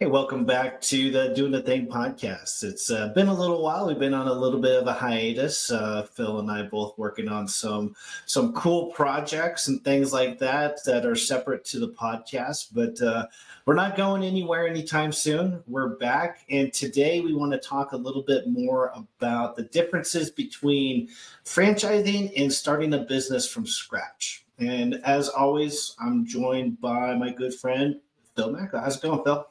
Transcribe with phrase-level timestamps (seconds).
[0.00, 2.62] Hey, welcome back to the Doing the Thing podcast.
[2.62, 3.88] It's uh, been a little while.
[3.88, 5.72] We've been on a little bit of a hiatus.
[5.72, 10.78] Uh, Phil and I both working on some some cool projects and things like that
[10.84, 12.68] that are separate to the podcast.
[12.72, 13.26] But uh,
[13.66, 15.64] we're not going anywhere anytime soon.
[15.66, 20.30] We're back, and today we want to talk a little bit more about the differences
[20.30, 21.08] between
[21.44, 24.46] franchising and starting a business from scratch.
[24.60, 27.98] And as always, I'm joined by my good friend
[28.36, 28.70] Phil Mack.
[28.74, 29.44] How's it going, Phil?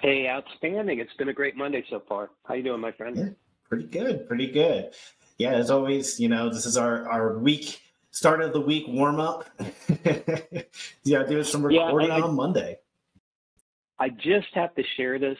[0.00, 1.00] Hey, outstanding.
[1.00, 2.30] It's been a great Monday so far.
[2.44, 3.16] How you doing, my friend?
[3.16, 3.28] Yeah,
[3.68, 4.94] pretty good, pretty good.
[5.38, 7.80] Yeah, as always, you know, this is our our week
[8.12, 9.50] start of the week warm up.
[11.04, 12.78] yeah, doing some recording yeah, I, on Monday.
[13.98, 15.38] I just have to share this.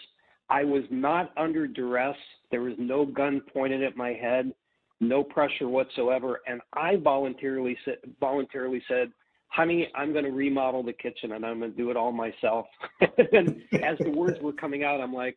[0.50, 2.16] I was not under duress.
[2.50, 4.52] There was no gun pointed at my head,
[4.98, 9.12] no pressure whatsoever, and I voluntarily said voluntarily said,
[9.48, 12.66] honey, I'm going to remodel the kitchen and I'm going to do it all myself.
[13.32, 15.36] and as the words were coming out, I'm like,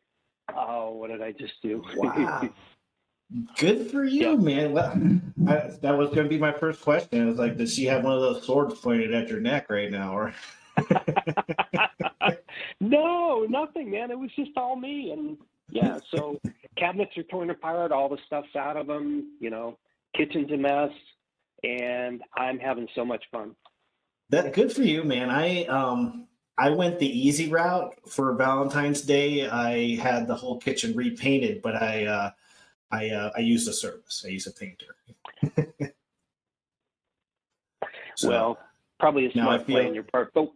[0.55, 1.83] oh, what did I just do?
[1.95, 2.49] Wow.
[3.57, 4.35] Good for you, yeah.
[4.35, 4.73] man.
[4.73, 4.91] Well,
[5.47, 7.21] I, that was going to be my first question.
[7.21, 9.89] I was like, does she have one of those swords pointed at your neck right
[9.89, 10.17] now?
[10.17, 10.33] Or
[12.81, 14.11] no, nothing, man.
[14.11, 15.11] It was just all me.
[15.11, 15.37] And
[15.69, 16.39] yeah, so
[16.77, 19.77] cabinets are torn apart, all the stuff's out of them, you know,
[20.15, 20.91] kitchen's a mess,
[21.63, 23.55] and I'm having so much fun.
[24.31, 25.29] That good for you, man.
[25.29, 29.47] I um I went the easy route for Valentine's Day.
[29.47, 32.31] I had the whole kitchen repainted, but I uh
[32.91, 34.23] I uh, I used a service.
[34.25, 34.95] I used a painter.
[38.15, 38.57] so, well,
[38.99, 40.33] probably a smart feel, play on your part.
[40.33, 40.49] But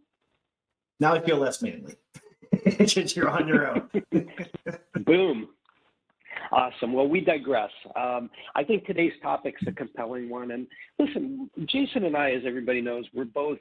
[1.02, 1.96] now I feel less manly.
[3.16, 3.90] You're on your own.
[5.04, 5.50] Boom.
[6.56, 6.94] Awesome.
[6.94, 7.70] Well, we digress.
[7.98, 10.52] Um, I think today's topic's a compelling one.
[10.52, 10.68] And
[10.98, 13.58] listen, Jason and I, as everybody knows, we're both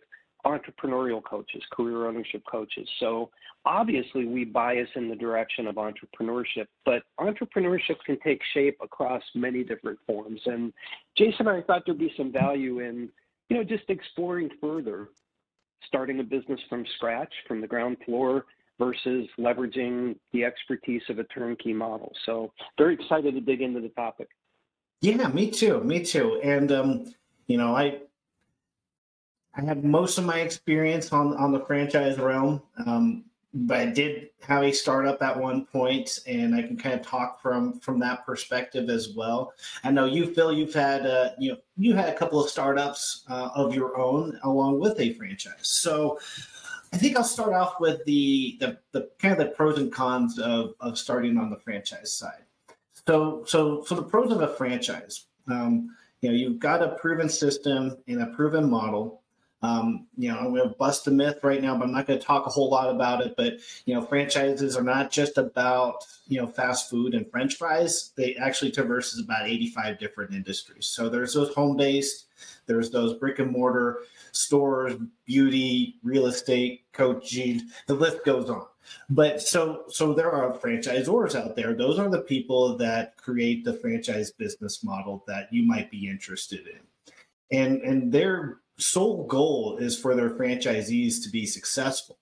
[0.47, 2.89] entrepreneurial coaches, career ownership coaches.
[3.01, 3.31] So
[3.65, 9.65] obviously, we bias in the direction of entrepreneurship, but entrepreneurship can take shape across many
[9.65, 10.41] different forms.
[10.47, 10.73] And
[11.19, 13.09] Jason and I thought there'd be some value in,
[13.49, 15.09] you know, just exploring further,
[15.89, 18.45] starting a business from scratch, from the ground floor
[18.79, 22.13] versus leveraging the expertise of a turnkey model.
[22.27, 24.29] So very excited to dig into the topic.
[25.01, 25.81] Yeah, me too.
[25.85, 26.41] Me too.
[26.43, 27.15] And um,
[27.47, 28.01] you know, I
[29.55, 32.63] I have most of my experience on on the franchise realm.
[32.87, 33.25] Um,
[33.57, 37.41] but I did have a startup at one point, and I can kind of talk
[37.41, 39.53] from from that perspective as well.
[39.85, 40.53] I know you, Phil.
[40.53, 44.39] You've had uh, you know you had a couple of startups uh, of your own
[44.43, 45.55] along with a franchise.
[45.63, 46.19] So
[46.95, 50.39] I think I'll start off with the, the, the kind of the pros and cons
[50.39, 52.45] of, of starting on the franchise side.
[53.09, 55.91] So so so the pros of a franchise, um,
[56.21, 59.24] you know, you've got a proven system and a proven model.
[59.65, 62.19] Um, you know, I'm going to bust a myth right now, but I'm not going
[62.19, 63.35] to talk a whole lot about it.
[63.35, 63.55] But
[63.87, 68.13] you know, franchises are not just about you know fast food and French fries.
[68.15, 70.87] They actually traverses about 85 different industries.
[70.87, 72.27] So there's those home based,
[72.67, 74.01] there's those brick and mortar,
[74.33, 78.67] stores, beauty, real estate, coaching, the list goes on.
[79.09, 81.73] But so so there are franchisors out there.
[81.73, 86.67] Those are the people that create the franchise business model that you might be interested
[86.67, 86.81] in.
[87.51, 92.19] And and their sole goal is for their franchisees to be successful.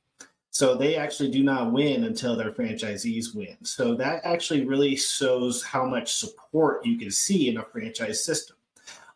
[0.51, 3.57] So they actually do not win until their franchisees win.
[3.65, 8.57] So that actually really shows how much support you can see in a franchise system.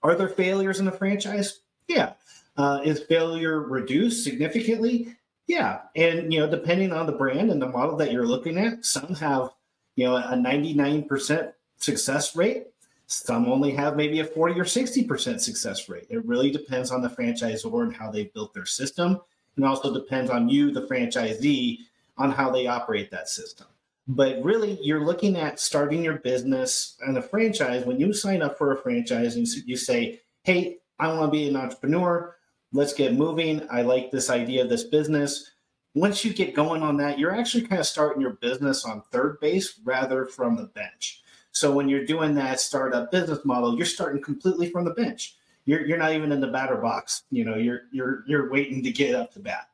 [0.03, 1.61] Are there failures in a franchise?
[1.89, 2.15] Yeah.
[2.57, 5.15] Uh, is failure reduced significantly?
[5.47, 8.85] Yeah, and you know, depending on the brand and the model that you're looking at,
[8.85, 9.51] some have
[9.95, 12.67] you know a 99% success rate.
[13.07, 16.07] Some only have maybe a 40 or 60% success rate.
[16.11, 19.21] It really depends on the franchisor and how they built their system,
[19.57, 21.79] and also depends on you, the franchisee,
[22.19, 23.67] on how they operate that system.
[24.09, 27.85] But really, you're looking at starting your business and a franchise.
[27.85, 31.49] When you sign up for a franchise and you say, "Hey, I want to be
[31.49, 32.37] an entrepreneur
[32.73, 33.67] let's get moving.
[33.71, 35.51] I like this idea of this business.
[35.95, 39.41] Once you get going on that, you're actually kind of starting your business on third
[39.41, 41.23] base rather from the bench.
[41.57, 45.37] So when you're doing that startup business model, you're starting completely from the bench.
[45.65, 47.23] You're, you're not even in the batter box.
[47.31, 49.71] You know, you're you're you're waiting to get up to bat.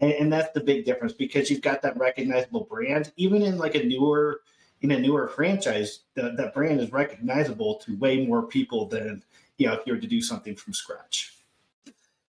[0.00, 3.12] And, and that's the big difference because you've got that recognizable brand.
[3.18, 4.40] Even in like a newer
[4.80, 9.22] in a newer franchise, the, that brand is recognizable to way more people than
[9.58, 11.34] you know if you were to do something from scratch.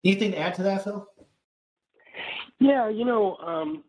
[0.03, 1.06] Anything to add to that, Phil?
[2.59, 3.85] Yeah, you know, um,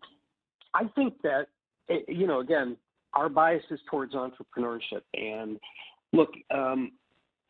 [0.73, 1.47] I think that,
[1.87, 2.75] eh, you know, again,
[3.15, 5.01] our bias is towards entrepreneurship.
[5.13, 5.59] And
[6.13, 6.91] look, um,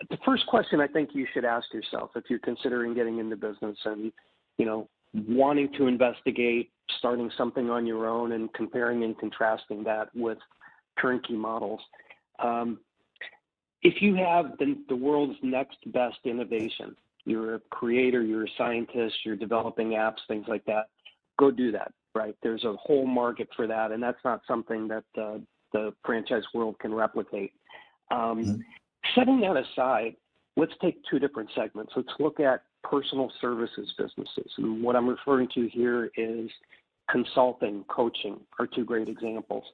[0.10, 3.78] the first question I think you should ask yourself if you're considering getting into business
[3.86, 4.12] and,
[4.58, 10.10] you know, wanting to investigate starting something on your own and comparing and contrasting that
[10.14, 10.38] with
[11.02, 11.80] turnkey models.
[12.40, 12.80] Um,
[13.82, 16.96] if you have the, the world's next best innovation,
[17.26, 20.90] you're a creator, you're a scientist, you're developing apps, things like that,
[21.40, 22.36] go do that, right?
[22.44, 25.38] There's a whole market for that, and that's not something that uh,
[25.76, 27.52] the franchise world can replicate.
[28.10, 28.56] Um, mm-hmm.
[29.14, 30.16] Setting that aside,
[30.56, 31.92] let's take two different segments.
[31.96, 34.52] Let's look at personal services businesses.
[34.58, 36.50] And what I'm referring to here is
[37.12, 39.66] consulting, coaching are two great examples.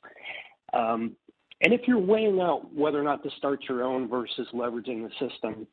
[0.74, 1.16] Um,
[1.62, 5.12] and if you're weighing out whether or not to start your own versus leveraging the
[5.30, 5.68] system,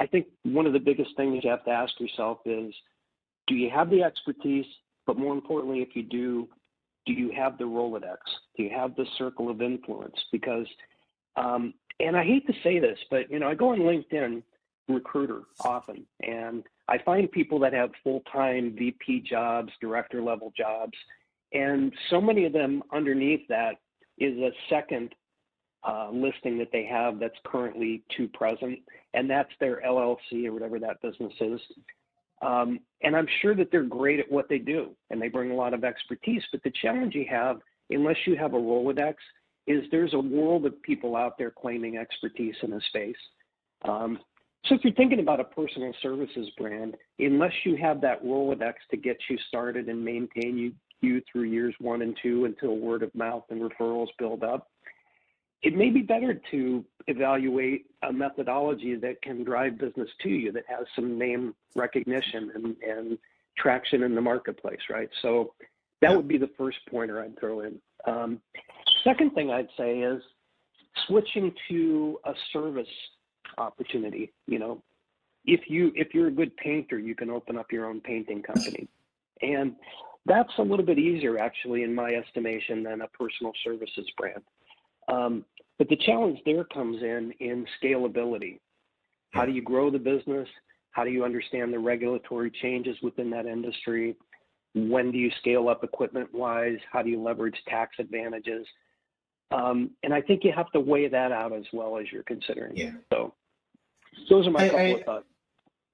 [0.00, 2.74] I think one of the biggest things you have to ask yourself is
[3.46, 4.66] do you have the expertise?
[5.06, 6.48] But more importantly, if you do,
[7.06, 8.18] do you have the Rolodex?
[8.56, 10.16] Do you have the circle of influence?
[10.30, 10.66] Because,
[11.36, 14.42] um, and I hate to say this, but you know, I go on LinkedIn
[14.88, 20.96] recruiter often, and I find people that have full-time VP jobs, director level jobs,
[21.52, 23.76] and so many of them underneath that
[24.18, 25.14] is a second
[25.86, 28.78] uh, listing that they have that's currently to present,
[29.14, 31.60] and that's their LLC or whatever that business is.
[32.42, 35.54] Um, and I'm sure that they're great at what they do and they bring a
[35.54, 36.42] lot of expertise.
[36.50, 37.60] But the challenge you have,
[37.90, 39.14] unless you have a Rolodex,
[39.66, 43.16] is there's a world of people out there claiming expertise in a space.
[43.88, 44.18] Um,
[44.66, 48.96] so if you're thinking about a personal services brand, unless you have that Rolodex to
[48.96, 53.12] get you started and maintain you, you through years one and two until word of
[53.14, 54.68] mouth and referrals build up,
[55.62, 60.64] it may be better to evaluate a methodology that can drive business to you that
[60.68, 63.18] has some name recognition and, and
[63.56, 65.08] traction in the marketplace, right?
[65.20, 65.54] So
[66.00, 67.80] that would be the first pointer I'd throw in.
[68.06, 68.40] Um,
[69.04, 70.22] second thing I'd say is
[71.06, 72.88] switching to a service
[73.58, 74.32] opportunity.
[74.46, 74.82] You know,
[75.44, 78.88] if you if you're a good painter, you can open up your own painting company,
[79.40, 79.76] and
[80.26, 84.42] that's a little bit easier actually, in my estimation, than a personal services brand.
[85.08, 85.44] Um,
[85.82, 88.60] but the challenge there comes in in scalability.
[89.32, 90.46] How do you grow the business?
[90.92, 94.14] How do you understand the regulatory changes within that industry?
[94.76, 96.78] When do you scale up equipment wise?
[96.92, 98.64] How do you leverage tax advantages?
[99.50, 102.76] Um, and I think you have to weigh that out as well as you're considering.
[102.76, 102.92] Yeah.
[103.12, 103.34] So
[104.30, 105.26] those are my I, couple I, of thoughts.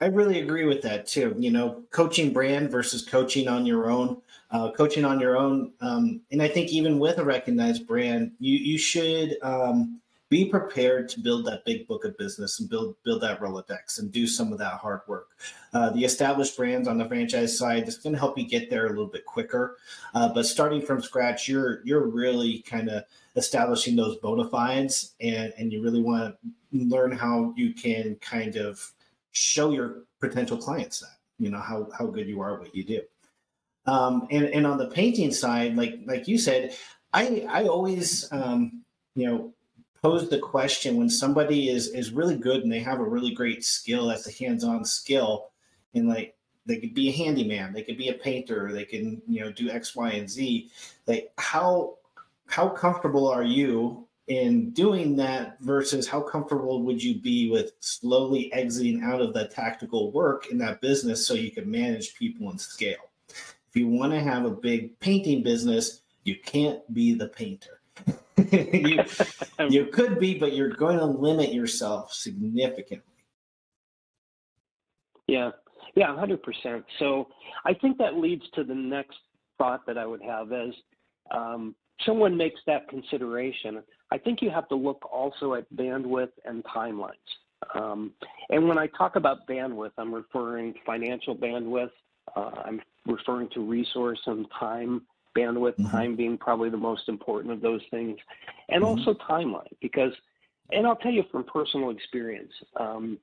[0.00, 1.34] I really agree with that too.
[1.38, 4.22] You know, coaching brand versus coaching on your own.
[4.50, 8.56] Uh, coaching on your own, um, and I think even with a recognized brand, you
[8.56, 10.00] you should um,
[10.30, 14.10] be prepared to build that big book of business and build build that Rolodex and
[14.10, 15.28] do some of that hard work.
[15.74, 18.86] Uh, the established brands on the franchise side is going to help you get there
[18.86, 19.76] a little bit quicker,
[20.14, 23.04] uh, but starting from scratch, you're you're really kind of
[23.36, 28.56] establishing those bona fides, and and you really want to learn how you can kind
[28.56, 28.92] of
[29.32, 32.84] show your potential clients that you know how how good you are at what you
[32.84, 33.00] do.
[33.86, 36.74] Um, and and on the painting side, like like you said,
[37.12, 38.82] I I always um,
[39.14, 39.54] you know
[40.02, 43.64] pose the question when somebody is is really good and they have a really great
[43.64, 45.50] skill that's a hands-on skill,
[45.94, 46.34] and like
[46.66, 49.70] they could be a handyman, they could be a painter, they can you know do
[49.70, 50.70] X, Y, and Z.
[51.06, 51.98] Like how
[52.46, 58.52] how comfortable are you in doing that versus how comfortable would you be with slowly
[58.52, 62.60] exiting out of that tactical work in that business so you can manage people and
[62.60, 63.10] scale?
[63.28, 67.80] If you want to have a big painting business you can't be the painter.
[68.50, 69.04] You,
[69.68, 73.02] you could be but you're going to limit yourself significantly.
[75.26, 75.50] Yeah.
[75.94, 77.28] Yeah 100% so
[77.66, 79.18] i think that leads to the next
[79.58, 80.72] thought that i would have as
[81.30, 81.74] um,
[82.06, 87.12] someone makes that consideration I think you have to look also at bandwidth and timelines.
[87.74, 88.12] Um,
[88.50, 91.90] and when I talk about bandwidth, I'm referring to financial bandwidth.
[92.34, 95.02] Uh, I'm referring to resource and time
[95.36, 95.76] bandwidth.
[95.76, 95.90] Mm-hmm.
[95.90, 98.18] Time being probably the most important of those things,
[98.68, 98.98] and mm-hmm.
[98.98, 99.68] also timeline.
[99.80, 100.12] Because,
[100.72, 103.18] and I'll tell you from personal experience, um,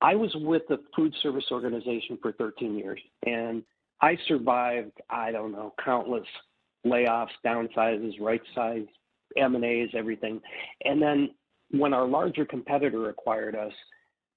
[0.00, 3.62] I was with the food service organization for 13 years, and
[4.00, 4.92] I survived.
[5.08, 6.26] I don't know countless
[6.84, 8.86] layoffs, downsizes, right size
[9.36, 10.40] M&As, everything.
[10.84, 11.30] And then
[11.70, 13.72] when our larger competitor acquired us,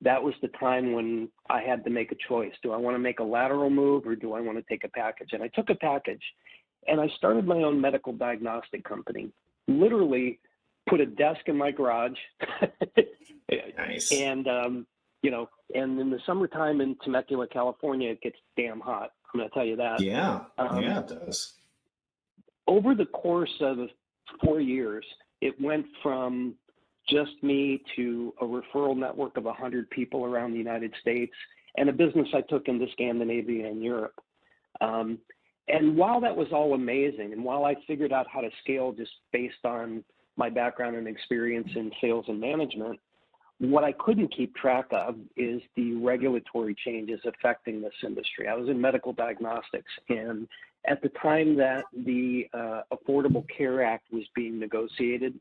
[0.02, 2.54] that was the time when I had to make a choice.
[2.64, 4.90] Do I want to make a lateral move or do I want to take a
[4.90, 5.30] package?
[5.34, 6.24] And I took a package
[6.88, 9.30] and I started my own medical diagnostic company.
[9.68, 10.40] Literally
[10.88, 12.18] put a desk in my garage.
[13.78, 14.12] nice.
[14.20, 14.88] And, um,
[15.22, 19.12] you know, and in the summertime in Temecula, California, it gets damn hot.
[19.34, 20.02] I'm going to tell you that.
[20.02, 20.42] Yeah.
[20.58, 21.54] Um, yeah, it does.
[22.68, 23.80] Over the course of
[24.44, 25.06] four years,
[25.42, 26.56] it went from
[27.08, 31.34] just me to a referral network of 100 people around the United States
[31.78, 34.20] and a business I took into Scandinavia and Europe.
[34.82, 35.20] Um,
[35.68, 39.12] and while that was all amazing, and while I figured out how to scale just
[39.32, 40.04] based on
[40.36, 43.00] my background and experience in sales and management,
[43.60, 48.48] what I couldn't keep track of is the regulatory changes affecting this industry.
[48.48, 50.48] I was in medical diagnostics, and
[50.88, 55.34] at the time that the uh, Affordable Care Act was being negotiated,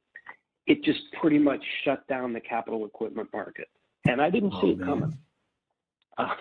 [0.66, 3.68] it just pretty much shut down the capital equipment market.
[4.07, 4.88] And I didn't oh, see it man.
[4.88, 5.18] coming.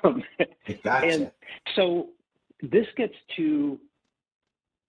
[0.03, 0.23] Um,
[0.83, 1.05] gotcha.
[1.05, 1.31] And
[1.75, 2.07] so
[2.63, 3.79] this gets to,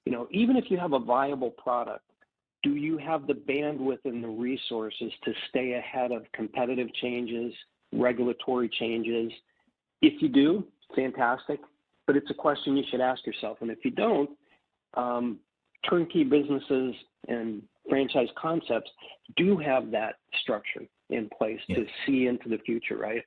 [0.06, 2.06] you know, even if you have a viable product,
[2.62, 7.52] do you have the bandwidth and the resources to stay ahead of competitive changes,
[7.92, 9.30] regulatory changes?
[10.00, 11.60] If you do, fantastic.
[12.08, 13.58] But it's a question you should ask yourself.
[13.60, 14.30] And if you don't,
[14.94, 15.38] um,
[15.88, 16.94] turnkey businesses
[17.28, 18.90] and franchise concepts
[19.36, 21.76] do have that structure in place yeah.
[21.76, 23.22] to see into the future, right?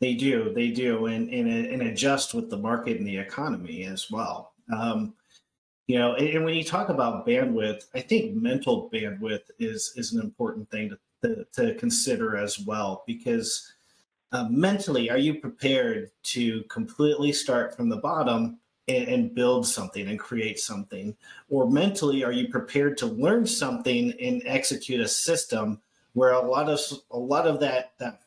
[0.00, 4.10] They do, they do, and, and and adjust with the market and the economy as
[4.10, 4.52] well.
[4.72, 5.14] Um,
[5.88, 10.12] you know, and, and, when you talk about bandwidth, I think mental bandwidth is is
[10.12, 13.72] an important thing to to, to consider as well because
[14.32, 18.58] uh, mentally, are you prepared to completely start from the bottom
[18.88, 21.14] and, and, build something and create something,
[21.48, 25.80] or mentally, are you prepared to learn something and execute a system
[26.14, 28.22] where a lot of a lot of that that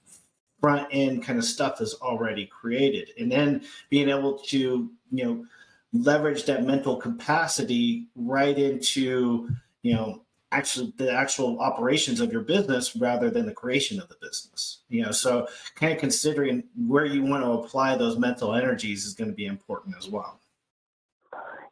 [0.62, 5.46] front end kind of stuff is already created, and then being able to you know
[5.92, 9.50] leverage that mental capacity right into
[9.82, 10.25] you know
[10.56, 15.04] actually the actual operations of your business rather than the creation of the business you
[15.04, 19.30] know so kind of considering where you want to apply those mental energies is going
[19.30, 20.40] to be important as well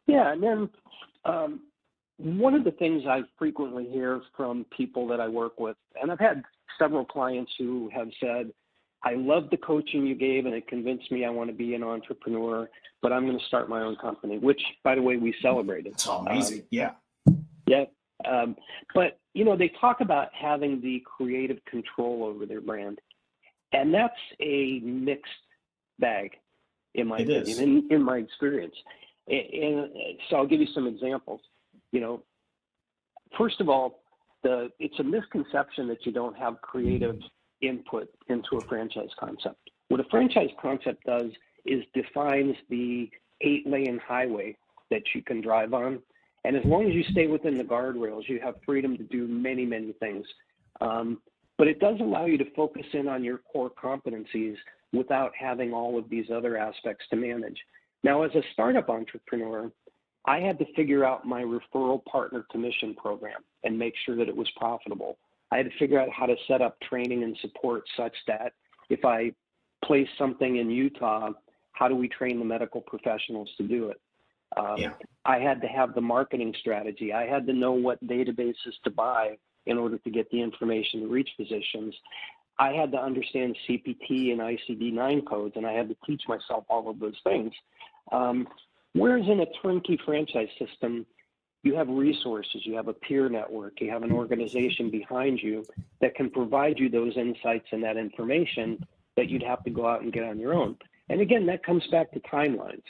[0.06, 0.70] yeah and then
[1.24, 1.60] um,
[2.18, 6.20] one of the things i frequently hear from people that i work with and i've
[6.20, 6.42] had
[6.78, 8.52] several clients who have said
[9.06, 11.82] I love the coaching you gave, and it convinced me I want to be an
[11.82, 12.68] entrepreneur.
[13.02, 15.92] But I'm going to start my own company, which, by the way, we celebrated.
[15.92, 16.60] It's amazing.
[16.60, 16.90] Um, yeah.
[17.66, 17.84] Yeah.
[18.28, 18.56] Um,
[18.94, 23.00] but you know, they talk about having the creative control over their brand,
[23.72, 25.32] and that's a mixed
[25.98, 26.32] bag,
[26.94, 28.74] in my it opinion, in, in, my experience.
[29.28, 29.90] And, and
[30.28, 31.40] so I'll give you some examples.
[31.90, 32.22] You know,
[33.36, 34.00] first of all,
[34.42, 37.18] the it's a misconception that you don't have creative
[37.60, 39.70] input into a franchise concept.
[39.88, 41.30] What a franchise concept does
[41.64, 44.56] is defines the eight lane highway
[44.90, 46.00] that you can drive on.
[46.44, 49.64] And as long as you stay within the guardrails, you have freedom to do many,
[49.64, 50.26] many things.
[50.80, 51.20] Um,
[51.56, 54.56] but it does allow you to focus in on your core competencies
[54.92, 57.56] without having all of these other aspects to manage.
[58.02, 59.70] Now, as a startup entrepreneur,
[60.26, 64.36] I had to figure out my referral partner commission program and make sure that it
[64.36, 65.18] was profitable.
[65.50, 68.52] I had to figure out how to set up training and support such that
[68.90, 69.32] if I
[69.84, 71.30] place something in Utah,
[71.72, 74.00] how do we train the medical professionals to do it?
[74.56, 74.92] Um, yeah.
[75.24, 77.12] I had to have the marketing strategy.
[77.12, 81.08] I had to know what databases to buy in order to get the information to
[81.08, 81.94] reach physicians.
[82.58, 86.64] I had to understand CPT and ICD 9 codes, and I had to teach myself
[86.68, 87.52] all of those things.
[88.12, 88.46] Um,
[88.92, 91.06] whereas in a turnkey franchise system,
[91.62, 95.64] you have resources, you have a peer network, you have an organization behind you
[96.00, 100.02] that can provide you those insights and that information that you'd have to go out
[100.02, 100.76] and get on your own.
[101.08, 102.82] And again, that comes back to timelines.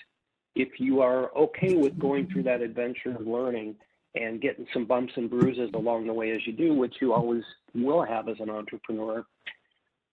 [0.54, 3.76] If you are okay with going through that adventure of learning
[4.14, 7.42] and getting some bumps and bruises along the way as you do, which you always
[7.75, 9.25] will have as an entrepreneur,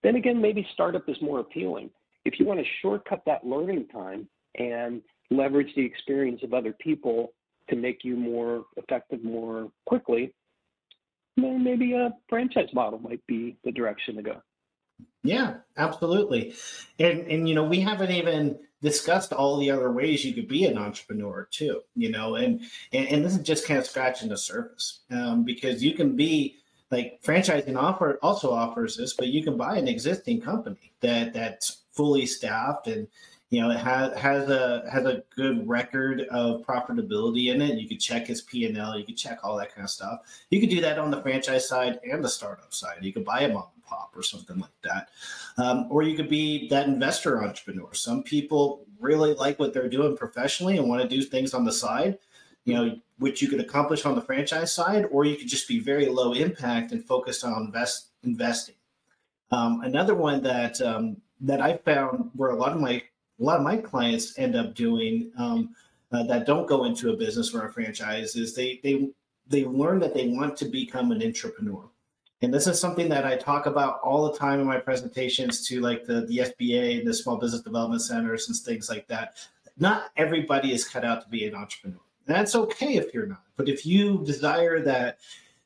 [0.02, 1.90] then again, maybe startup is more appealing.
[2.24, 7.32] If you want to shortcut that learning time and leverage the experience of other people
[7.68, 10.34] to make you more effective more quickly,
[11.36, 14.42] then maybe a franchise model might be the direction to go.
[15.22, 16.54] Yeah, absolutely.
[16.98, 20.66] And and you know, we haven't even discussed all the other ways you could be
[20.66, 22.60] an entrepreneur too, you know, and
[22.92, 25.00] and, and this is just kind of scratching the surface.
[25.10, 26.56] Um, because you can be
[26.90, 31.82] like franchising offer also offers this, but you can buy an existing company that that's
[31.92, 33.06] fully staffed and
[33.52, 37.78] you know, it has has a has a good record of profitability in it.
[37.78, 38.98] You could check his P and L.
[38.98, 40.20] You could check all that kind of stuff.
[40.48, 43.00] You could do that on the franchise side and the startup side.
[43.02, 45.08] You could buy a mom pop or something like that,
[45.58, 47.92] um, or you could be that investor entrepreneur.
[47.92, 51.72] Some people really like what they're doing professionally and want to do things on the
[51.72, 52.18] side.
[52.64, 55.80] You know, which you could accomplish on the franchise side, or you could just be
[55.80, 58.76] very low impact and focused on invest investing.
[59.50, 63.02] Um, another one that um, that I found where a lot of my
[63.40, 65.74] a lot of my clients end up doing um,
[66.12, 69.10] uh, that don't go into a business or a franchise is they they
[69.48, 71.84] they learn that they want to become an entrepreneur
[72.42, 75.80] and this is something that i talk about all the time in my presentations to
[75.80, 79.36] like the, the sba and the small business development centers and things like that
[79.78, 82.00] not everybody is cut out to be an entrepreneur.
[82.26, 83.44] That's okay if you're not.
[83.56, 85.18] But if you desire that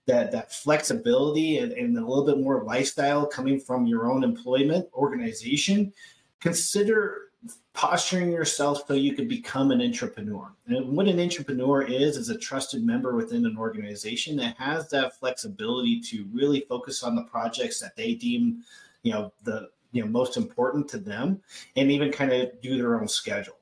[0.06, 4.88] that that flexibility and, and, a little bit more lifestyle coming from your own employment
[4.94, 5.92] organization,
[6.40, 7.25] consider
[7.74, 10.48] posturing yourself so you can become an intrapreneur.
[10.66, 15.18] And what an intrapreneur is is a trusted member within an organization that has that
[15.18, 18.62] flexibility to really focus on the projects that they deem,
[19.02, 21.40] you know, the you know most important to them
[21.76, 23.56] and even kind of do their own schedule.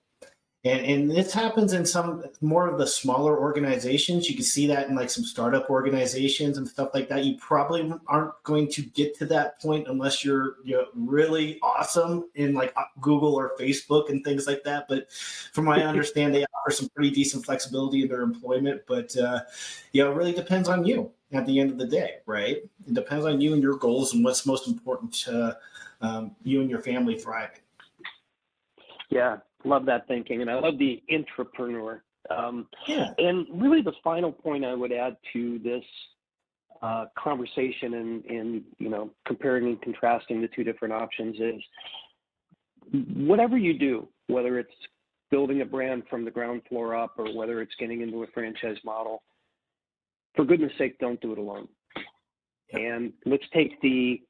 [0.64, 4.30] And, and this happens in some more of the smaller organizations.
[4.30, 7.23] You can see that in like some startup organizations and stuff like that.
[7.23, 12.30] You probably aren't going to get to that point unless you're you know, really awesome
[12.35, 14.87] in like uh, Google or Facebook and things like that.
[14.88, 15.12] But
[15.52, 18.83] from what I understand, they offer some pretty decent flexibility in their employment.
[18.88, 19.40] But uh,
[19.92, 22.56] you know, it really depends on you at the end of the day, right?
[22.87, 25.59] It depends on you and your goals and what's most important to
[26.00, 27.61] um, you and your family thriving.
[29.11, 32.00] Yeah, love that thinking, and I love the intrapreneur.
[32.30, 33.12] Um, yeah.
[33.18, 35.85] And really, the final point I would add to this
[36.83, 41.62] uh, conversation and, and you know comparing and contrasting the two different options is
[43.14, 44.75] whatever you do, whether it's
[45.30, 48.76] building a brand from the ground floor up or whether it's getting into a franchise
[48.85, 49.23] model,
[50.35, 51.68] for goodness sake, don't do it alone.
[52.73, 54.21] And let's take the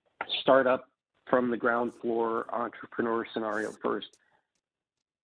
[0.40, 0.88] startup
[1.28, 4.16] from the ground floor entrepreneur scenario first.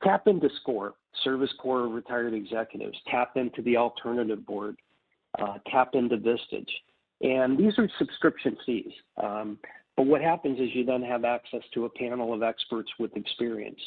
[0.03, 2.99] Tap into SCORE, Service Corps of Retired Executives.
[3.09, 4.77] Tap into the Alternative Board.
[5.39, 6.71] Uh, tap into Vistage.
[7.21, 8.93] And these are subscription fees.
[9.23, 9.59] Um,
[9.97, 13.81] but what happens is you then have access to a panel of experts with experience,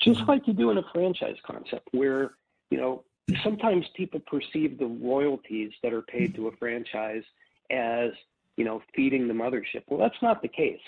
[0.00, 0.30] just mm-hmm.
[0.30, 2.32] like you do in a franchise concept, where
[2.70, 3.04] you know
[3.44, 7.22] sometimes people perceive the royalties that are paid to a franchise
[7.70, 8.12] as
[8.56, 9.82] you know feeding the mothership.
[9.88, 10.80] Well, that's not the case.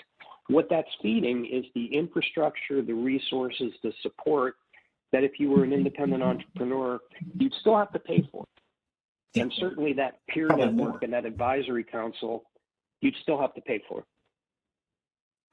[0.49, 4.55] What that's feeding is the infrastructure, the resources, the support
[5.11, 6.99] that if you were an independent entrepreneur,
[7.37, 8.45] you'd still have to pay for.
[9.35, 12.45] And certainly that peer network and that advisory council,
[13.01, 14.03] you'd still have to pay for.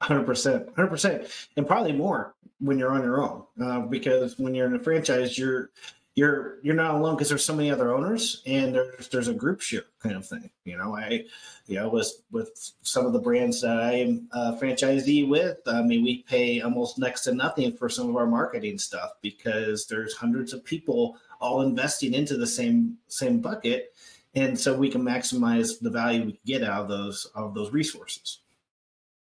[0.01, 3.43] Hundred percent, hundred percent, and probably more when you're on your own.
[3.61, 5.69] Uh, because when you're in a franchise, you're
[6.17, 9.61] you're you're not alone because there's so many other owners and there's there's a group
[9.61, 10.49] share kind of thing.
[10.65, 11.25] You know, I
[11.67, 15.83] you know with with some of the brands that I am a franchisee with, I
[15.83, 20.15] mean we pay almost next to nothing for some of our marketing stuff because there's
[20.15, 23.93] hundreds of people all investing into the same same bucket,
[24.33, 28.39] and so we can maximize the value we get out of those of those resources.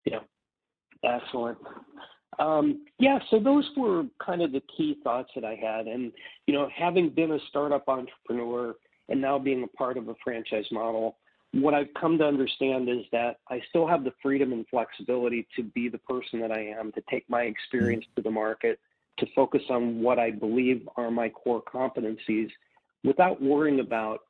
[0.06, 0.20] Yeah,
[1.04, 1.58] excellent.
[2.40, 5.88] Um, yeah, so those were kind of the key thoughts that I had.
[5.88, 6.12] And,
[6.48, 8.76] you know, having been a startup entrepreneur
[9.10, 11.18] and now being a part of a franchise model,
[11.54, 15.64] what I've come to understand is that I still have the freedom and flexibility to
[15.64, 18.80] be the person that I am, to take my experience to the market,
[19.20, 22.50] to focus on what I believe are my core competencies
[23.06, 24.22] without worrying about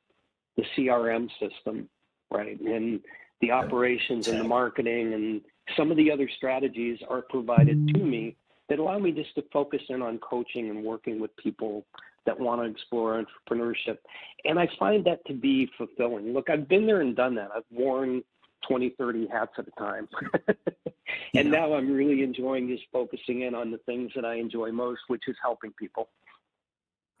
[0.56, 1.88] the CRM system,
[2.30, 2.60] right?
[2.60, 3.00] And
[3.40, 5.40] the operations and the marketing and
[5.76, 8.36] some of the other strategies are provided to me
[8.68, 11.86] that allow me just to focus in on coaching and working with people
[12.24, 13.98] that want to explore entrepreneurship.
[14.44, 16.32] And I find that to be fulfilling.
[16.32, 17.50] Look, I've been there and done that.
[17.54, 18.22] I've worn
[18.68, 20.08] 20, 30 hats at a time.
[20.48, 20.56] and
[21.32, 21.42] yeah.
[21.42, 25.22] now I'm really enjoying just focusing in on the things that I enjoy most, which
[25.28, 26.08] is helping people.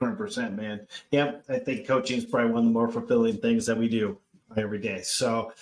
[0.02, 0.86] 100%, man.
[1.10, 4.18] Yeah, I think coaching is probably one of the more fulfilling things that we do
[4.56, 5.00] every day.
[5.02, 5.52] So,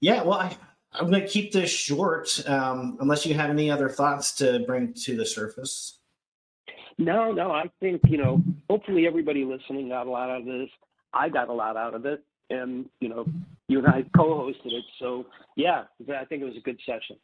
[0.00, 0.56] yeah, well, I,
[0.98, 4.94] I'm going to keep this short, um, unless you have any other thoughts to bring
[5.04, 5.98] to the surface.
[6.98, 10.70] No, no, I think, you know, hopefully everybody listening got a lot out of this.
[11.12, 12.22] I got a lot out of it.
[12.48, 13.26] And, you know,
[13.68, 14.84] you and I co hosted it.
[14.98, 17.16] So, yeah, I think it was a good session.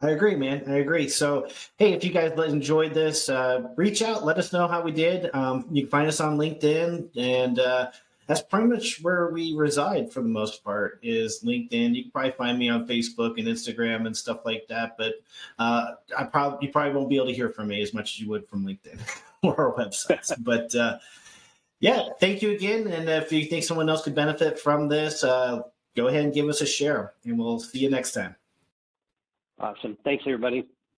[0.00, 0.64] I agree, man.
[0.66, 1.08] I agree.
[1.08, 4.90] So, hey, if you guys enjoyed this, uh, reach out, let us know how we
[4.90, 5.32] did.
[5.32, 7.90] Um, you can find us on LinkedIn and, uh,
[8.26, 11.94] that's pretty much where we reside for the most part is linkedin.
[11.94, 15.14] You can probably find me on facebook and instagram and stuff like that but
[15.58, 18.20] uh, i probably you probably won't be able to hear from me as much as
[18.20, 18.98] you would from linkedin
[19.42, 20.32] or our websites.
[20.44, 20.98] But uh,
[21.80, 25.62] yeah thank you again and if you think someone else could benefit from this uh,
[25.96, 28.36] go ahead and give us a share and we'll see you next time.
[29.58, 29.96] Awesome.
[30.04, 30.66] Thanks everybody